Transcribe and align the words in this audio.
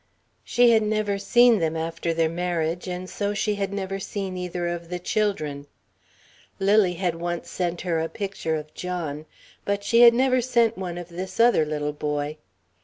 She 0.43 0.71
had 0.71 0.81
never 0.81 1.19
seen 1.19 1.59
them 1.59 1.77
after 1.77 2.11
their 2.11 2.27
marriage, 2.27 2.87
and 2.87 3.07
so 3.07 3.35
she 3.35 3.53
had 3.53 3.71
never 3.71 3.99
seen 3.99 4.35
either 4.35 4.67
of 4.67 4.89
the 4.89 4.97
children. 4.97 5.67
Lily 6.59 6.93
had 6.95 7.13
once 7.13 7.51
sent 7.51 7.81
her 7.81 7.99
a 7.99 8.09
picture 8.09 8.55
of 8.55 8.73
John, 8.73 9.27
but 9.63 9.83
she 9.83 10.01
had 10.01 10.15
never 10.15 10.41
sent 10.41 10.75
one 10.75 10.97
of 10.97 11.09
this 11.09 11.39
other 11.39 11.65
little 11.65 11.93
boy. 11.93 12.37